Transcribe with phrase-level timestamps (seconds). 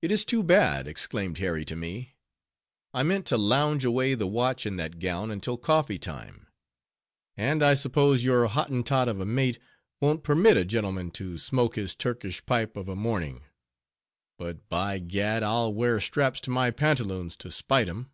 [0.00, 2.14] "It is too bad!" exclaimed Harry to me;
[2.94, 8.22] "I meant to lounge away the watch in that gown until coffee time;—and I suppose
[8.22, 9.58] your Hottentot of a mate
[10.00, 13.42] won't permit a gentleman to smoke his Turkish pipe of a morning;
[14.38, 18.10] but by gad, I'll wear straps to my pantaloons to spite him!"